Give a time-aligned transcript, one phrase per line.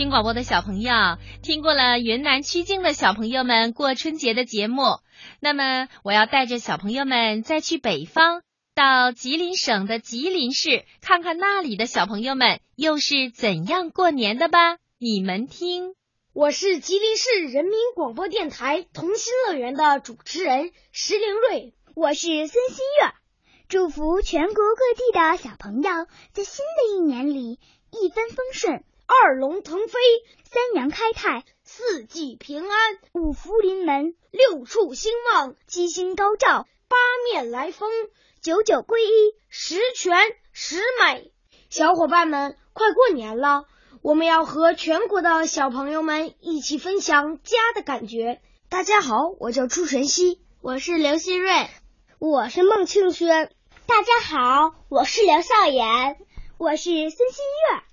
[0.00, 0.94] 听广播的小朋友，
[1.42, 4.82] 听过了云南曲靖的小朋友们过春节的节目，
[5.40, 8.40] 那么我要带着小朋友们再去北方，
[8.74, 14.78] 到吉林省的吉林市，看看那里的小朋友们又是怎样过年的吧。
[14.96, 15.94] 你们听，
[16.32, 23.12] 我是吉林市人民广播电台童心乐园的主持人石凌瑞，我是孙新月，
[23.68, 27.60] 祝福全国各地的小朋友在新的一年里
[27.90, 28.82] 一帆风顺。
[29.12, 29.98] 二龙腾飞，
[30.44, 37.90] 三阳开泰，四季平安，五福临门，六畜兴旺，七星高照，八面来风，
[38.40, 40.16] 九九归一，十全
[40.52, 41.32] 十美。
[41.70, 43.64] 小伙伴们，快过年了，
[44.00, 48.40] 我们要和全国的小朋友们一起分享家的感觉。
[48.68, 51.68] 大家好，我叫朱晨曦，我是刘新瑞，
[52.20, 53.50] 我是孟庆轩。
[53.86, 56.16] 大家好，我是刘笑言，
[56.58, 57.89] 我是孙新月。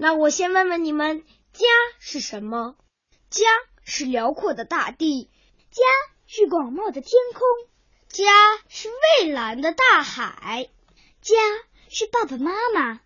[0.00, 1.66] 那我先问问你们，家
[1.98, 2.76] 是什么？
[3.30, 3.44] 家
[3.82, 5.28] 是辽阔的大地，
[5.72, 5.82] 家
[6.28, 7.42] 是广袤的天空，
[8.08, 8.24] 家
[8.68, 10.70] 是蔚蓝的大海，
[11.20, 11.34] 家
[11.88, 13.00] 是爸爸妈妈。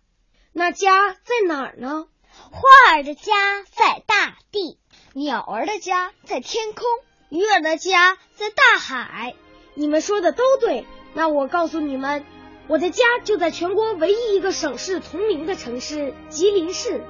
[0.51, 2.07] 那家在哪儿呢？
[2.51, 4.77] 花儿的家在大地，
[5.13, 6.85] 鸟儿的家在天空，
[7.29, 9.35] 鱼儿的家在大海。
[9.73, 10.85] 你们说的都对。
[11.15, 12.23] 那我告诉你们。
[12.67, 17.03] 我的家就在全国唯一一个省市同名的城市吉林市。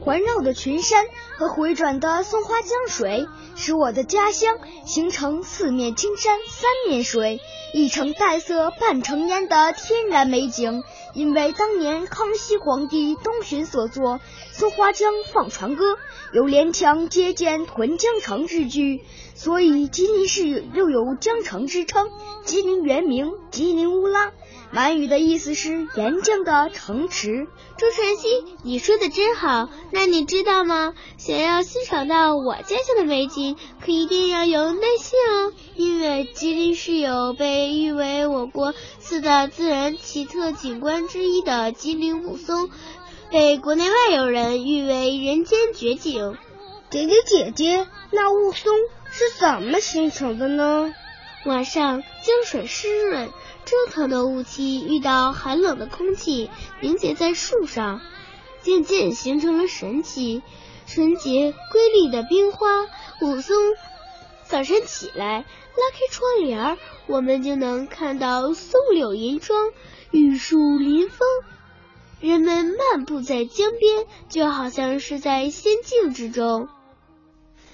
[0.00, 1.06] 环绕的群山
[1.38, 7.40] 和回转的松花江水，使我的家乡形成四面青山三面水，
[7.72, 10.84] 一城黛色半城烟的天然美景。
[11.14, 14.18] 因为当年康熙皇帝东巡所作
[14.52, 15.92] 《松花江放船歌》
[16.32, 19.02] 有“连江接见屯江城”之句，
[19.34, 22.10] 所以吉林市又有江城之称。
[22.44, 24.32] 吉林原名吉林乌拉，
[24.70, 27.46] 满语的意思是沿江的城池。
[27.76, 29.68] 朱晨曦，你说的真好。
[29.90, 30.94] 那你知道吗？
[31.16, 35.52] 想要欣赏到我家乡的美景，可一定要有耐心哦。
[35.74, 42.70] 因为吉林市有被誉为我国四大自然奇特景观之一的吉林雾凇，
[43.30, 46.36] 被国内外友人誉为人间绝景。
[46.90, 48.64] 姐姐姐姐，那雾凇
[49.10, 50.94] 是怎么形成的呢？
[51.46, 53.30] 晚上江水湿润。
[53.64, 56.50] 蒸腾的雾气遇到寒冷的空气，
[56.82, 58.02] 凝结在树上，
[58.60, 60.42] 渐渐形成了神奇、
[60.86, 62.82] 纯洁、瑰丽的冰花。
[63.22, 63.54] 雾凇
[64.44, 65.44] 早晨起来，拉
[65.92, 66.76] 开窗帘，
[67.06, 69.72] 我们就能看到松柳银装，
[70.14, 71.26] 玉树临风。
[72.20, 76.68] 人们漫步在江边，就好像是在仙境之中。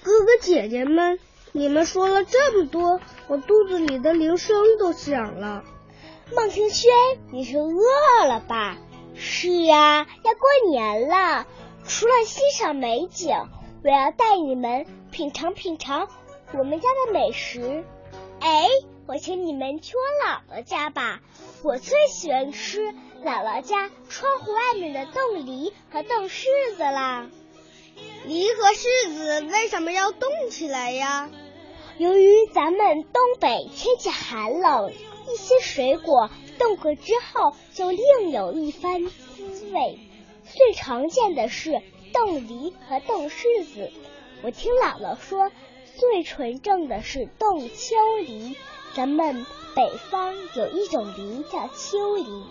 [0.01, 1.19] 哥哥姐姐们，
[1.51, 5.63] 你们说了这么多，我肚子里的铃声都响了。
[6.35, 6.91] 孟庭轩，
[7.31, 8.79] 你是饿了吧？
[9.13, 11.45] 是呀，要过年了。
[11.85, 13.37] 除了欣赏美景，
[13.83, 16.07] 我要带你们品尝品尝
[16.53, 17.83] 我们家的美食。
[18.41, 18.67] 哎，
[19.07, 21.21] 我请你们去我姥姥家吧，
[21.63, 22.81] 我最喜欢吃
[23.23, 27.29] 姥姥家窗户外面的冻梨和冻柿子啦。
[28.25, 31.29] 梨和柿子为什么要冻起来呀？
[31.97, 34.91] 由于咱们东北天气寒冷。
[35.31, 39.99] 一些水果冻过之后就另有一番滋味，
[40.43, 41.81] 最常见的是
[42.11, 43.91] 冻梨和冻柿子。
[44.41, 45.51] 我听姥姥说，
[46.01, 47.95] 最纯正的是冻秋
[48.25, 48.55] 梨。
[48.95, 49.45] 咱们
[49.75, 52.43] 北方有一种梨叫秋梨，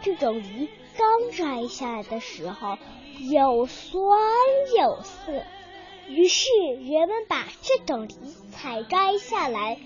[0.00, 2.78] 这种梨刚摘下来的时候
[3.30, 4.18] 有酸
[4.74, 5.44] 有涩，
[6.08, 6.48] 于是
[6.80, 8.16] 人们把这种梨
[8.50, 9.78] 采摘下来。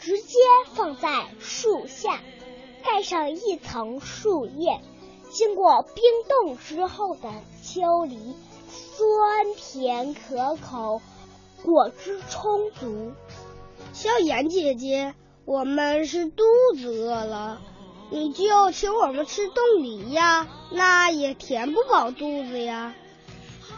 [0.00, 0.36] 直接
[0.74, 2.20] 放在树下，
[2.82, 4.80] 盖上一层树叶，
[5.30, 7.30] 经过冰冻之后的
[7.62, 8.34] 秋梨，
[8.68, 11.00] 酸甜可口，
[11.64, 13.12] 果汁充足。
[13.92, 15.14] 笑颜姐姐，
[15.44, 16.42] 我们是肚
[16.76, 17.60] 子饿了，
[18.10, 22.94] 你就请我们吃冻梨呀，那也填不饱肚子呀。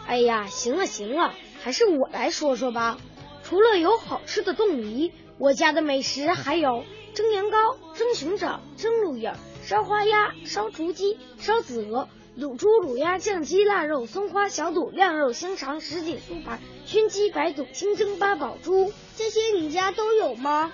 [0.07, 1.33] 哎呀，行了行了，
[1.63, 2.99] 还是我来说说吧。
[3.43, 5.13] 除了有好吃的冻梨。
[5.37, 9.35] 我家的美食还有蒸年糕、蒸熊掌、蒸鹿眼、
[9.65, 12.09] 烧花鸭、烧雏鸡、烧子鹅、
[12.39, 20.73] 卤猪、卤鸭、酱鸡、腊肉、松花小肚、晾肉、香肠、什锦酥盘、熏鸡、白肚、清蒸八宝猪，这些你家都有吗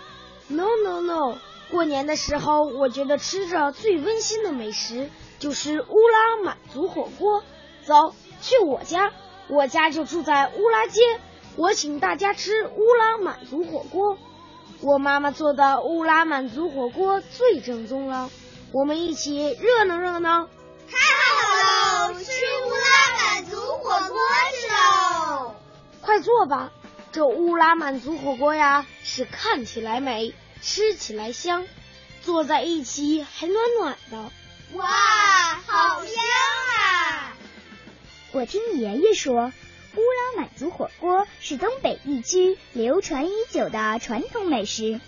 [0.48, 1.36] ？No No No！
[1.70, 7.44] 过年的时候，我觉得吃着最温馨的美食就是乌拉满族火锅。
[7.84, 9.12] 走去我家，
[9.48, 11.00] 我家就住在乌拉街，
[11.56, 14.16] 我请大家吃乌拉满族火锅。
[14.80, 18.30] 我妈妈做的乌拉满族火锅最正宗了，
[18.72, 20.48] 我们一起热闹热闹。
[20.88, 21.49] 太好了，
[22.14, 22.32] 吃
[22.66, 24.18] 乌拉满族火锅
[24.52, 25.54] 去喽
[26.00, 26.72] 快坐吧。
[27.12, 30.32] 这乌拉满族火锅呀，是看起来美，
[30.62, 31.66] 吃起来香，
[32.22, 34.30] 坐在一起还暖暖的。
[34.74, 34.86] 哇，
[35.66, 36.14] 好香
[36.78, 37.36] 啊！
[38.30, 39.52] 我听爷爷说，
[39.96, 45.00] 乌拉满族火锅是东北地区流传已久的传统美食，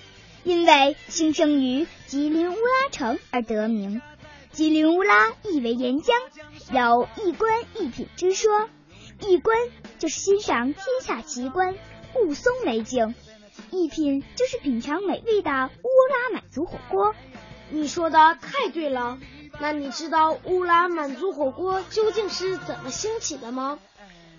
[0.43, 4.03] 因为兴盛于吉林乌拉城而得名。
[4.51, 6.19] 吉林乌拉意为沿江，
[6.73, 8.67] 有一观一品之说，
[9.21, 9.55] 一观
[9.99, 11.77] 就是欣赏天下奇观。
[12.15, 13.15] 雾凇美景，
[13.71, 17.15] 一品就是品尝美味的乌拉满族火锅。
[17.69, 19.19] 你说的太对了。
[19.61, 23.79] 那你知道乌拉满族火锅究竟是怎么兴起的吗？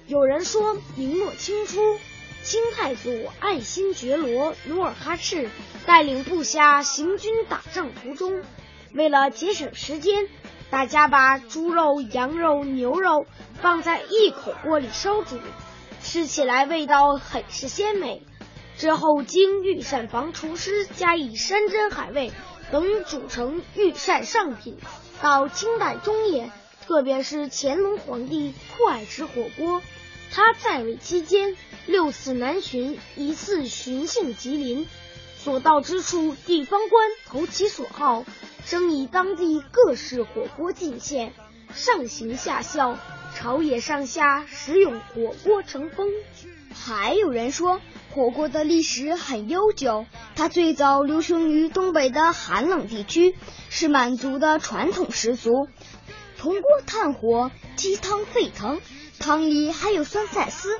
[0.07, 1.99] 有人说，明末清初，
[2.43, 5.49] 清太祖爱新觉罗努尔哈赤
[5.85, 8.43] 带领部下行军打仗途中，
[8.91, 10.27] 为了节省时间，
[10.73, 13.27] 大家把猪肉、羊肉、牛肉
[13.61, 15.37] 放在一口锅里烧煮。
[16.01, 18.23] 吃起来味道很是鲜美，
[18.75, 22.31] 之后经御膳房厨师加以山珍海味
[22.71, 24.79] 等煮成御膳上品。
[25.21, 26.51] 到清代中叶，
[26.87, 29.83] 特别是乾隆皇帝酷爱吃火锅，
[30.31, 31.55] 他在位期间
[31.85, 34.87] 六次南巡，一次巡幸吉林，
[35.37, 38.25] 所到之处地方官投其所好，
[38.65, 41.33] 生以当地各式火锅进献，
[41.73, 42.97] 上行下效。
[43.35, 46.07] 朝野上下食用火锅成风，
[46.71, 47.81] 还有人说
[48.11, 50.05] 火锅的历史很悠久，
[50.35, 53.35] 它最早流行于东北的寒冷地区，
[53.71, 55.67] 是满族的传统食俗。
[56.37, 58.79] 铜锅炭火，鸡汤沸腾，
[59.19, 60.79] 汤里还有酸菜丝，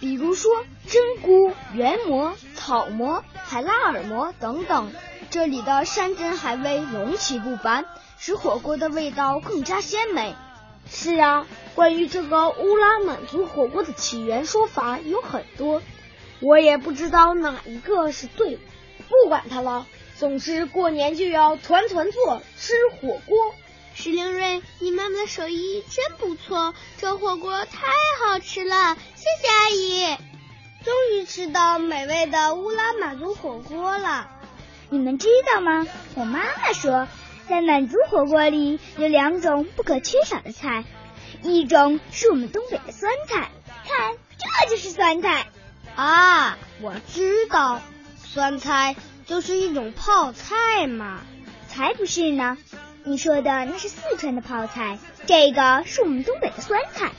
[0.00, 0.50] 比如说
[0.88, 4.90] 真菇、圆蘑、草蘑、海拉尔蘑等等。
[5.36, 7.84] 这里的山珍海味龙奇不凡，
[8.16, 10.34] 使火锅的味道更加鲜美。
[10.90, 11.46] 是啊。
[11.74, 15.82] 关于这个乌拉满族火锅的起源说法有很多，
[16.40, 18.58] 我也不知道哪一个是对。
[19.10, 19.86] 不管它了，
[20.18, 23.54] 总之过年就要团团坐吃火锅。
[23.94, 27.86] 石灵瑞，你妈妈的手艺真不错，这火锅太
[28.24, 30.16] 好吃了，谢谢阿姨。
[30.82, 34.30] 终于吃到美味的乌拉满族火锅了。
[34.88, 35.86] 你们知道吗？
[36.14, 37.08] 我妈妈说，
[37.48, 40.84] 在满族火锅里有两种不可缺少的菜。
[41.42, 43.50] 一种是我们东北的酸菜，
[43.84, 45.46] 看，这就是酸菜
[45.94, 46.56] 啊！
[46.80, 47.80] 我知道，
[48.22, 48.96] 酸菜
[49.26, 51.20] 就是一种泡菜嘛，
[51.68, 52.56] 才不是呢！
[53.04, 57.12] 你说的那是四川的泡菜，这个是我们东北的酸菜。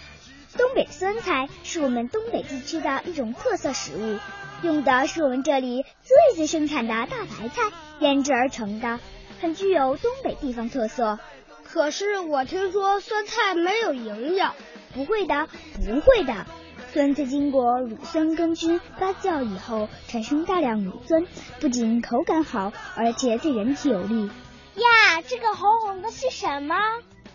[0.57, 4.17] 东北酸菜是我们东北地区的一种特色食物，
[4.63, 8.99] 用的是我们这里最最生产的大白菜腌制而成的，
[9.39, 11.19] 很具有东北地方特色。
[11.63, 14.55] 可是我听说酸菜没有营养，
[14.93, 15.47] 不会的，
[15.85, 16.45] 不会的。
[16.91, 21.25] 酸菜经过乳酸根菌发酵以后，产生大量乳酸，
[21.59, 24.25] 不仅口感好，而且对人体有利。
[24.25, 26.75] 呀，这个红红的是什么？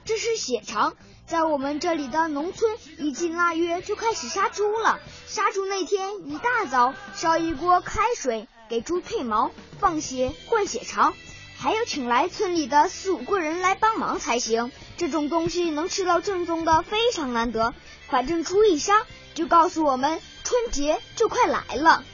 [0.04, 0.94] 这是血肠。
[1.26, 5.00] 在我们这里的农村，一进腊月就开始杀猪了。
[5.26, 11.14] 杀猪那天一大早，烧一锅开水，给猪褪毛、放血、灌血肠。
[11.56, 14.72] 还要请来村里的四五个人来帮忙才行。
[14.96, 17.72] 这种东西能吃到正宗的非常难得。
[18.08, 22.04] 反正猪一杀，就告诉我们春节就快来了。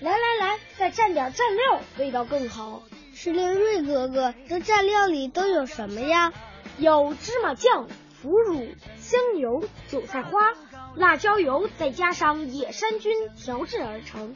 [0.00, 2.82] 来来来，再蘸点蘸料，味道更好。
[3.14, 6.32] 石林瑞哥哥，这蘸料里都有什么呀？
[6.78, 7.88] 有芝麻酱、
[8.20, 8.68] 腐乳、
[9.00, 10.52] 香油、韭菜花、
[10.96, 14.34] 辣椒油，再加上野山菌调制而成。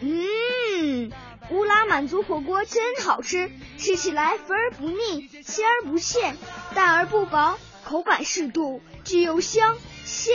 [0.00, 1.10] 嗯，
[1.50, 6.36] 乌拉满族火锅真好吃，吃起来肥而不腻，鲜而不咸，
[6.74, 10.34] 淡而不薄，口感适度，具有香、鲜、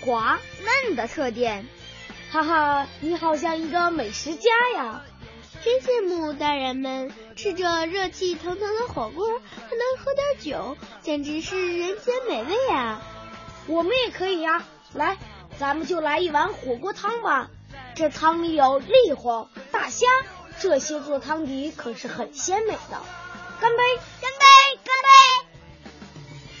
[0.00, 0.40] 滑、
[0.84, 1.66] 嫩的特点。
[2.32, 5.04] 哈哈，你好像一个美食家呀！
[5.66, 13.02] 真羡慕大人们吃着热气腾腾的火锅，还能喝点酒，简直是人间美味啊！
[13.66, 15.18] 我们也可以呀，来，
[15.58, 17.50] 咱们就来一碗火锅汤吧。
[17.96, 20.06] 这汤里有栗黄、大虾，
[20.60, 23.02] 这些做汤底可是很鲜美的。
[23.60, 23.82] 干杯！
[24.20, 24.78] 干杯！
[24.84, 25.90] 干杯！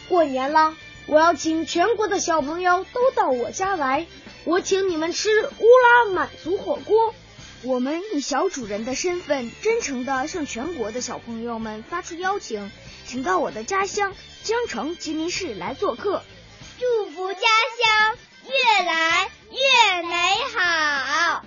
[0.08, 0.74] 过年了，
[1.06, 4.08] 我要请全国的小朋友都到我家来，
[4.42, 7.14] 我请你们吃乌拉满族火锅。
[7.66, 12.70] 我们以小主人的身份，真诚的向全国的小朋友们发出邀请，
[13.04, 16.22] 请到我的家乡江城吉林市来做客，
[16.78, 19.30] 祝福家乡越来。
[19.48, 21.44] 越美好，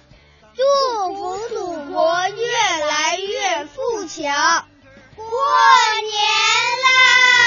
[0.56, 4.66] 祝福祖国越来越富强。
[5.16, 5.26] 过
[6.02, 6.14] 年
[6.96, 7.39] 啦！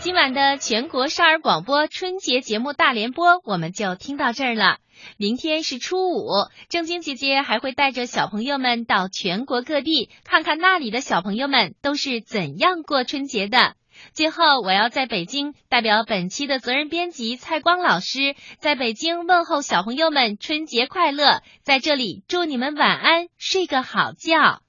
[0.00, 4.78] 今晚的全国少儿广播春节节目大联播我们就听到这儿了。
[5.18, 6.30] 明天是初五，
[6.70, 13.74] 正晶姐姐还会带着小朋友们到全国各地看看那里的小朋友们都是怎样过春节的。
[14.14, 24.62] 最后，我要在北京代表本期的责任编辑蔡光老师，在北京问候小朋友们春节快乐，在这里祝你们晚安，睡个好觉。